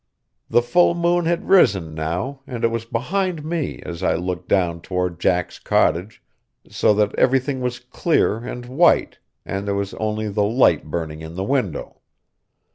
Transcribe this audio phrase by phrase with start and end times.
[0.49, 4.81] The full moon had risen now, and it was behind me as I looked down
[4.81, 6.23] toward Jack's cottage,
[6.67, 11.35] so that everything was clear and white, and there was only the light burning in
[11.35, 12.01] the window.